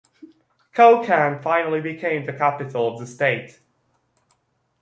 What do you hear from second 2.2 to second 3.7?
the capital of the state.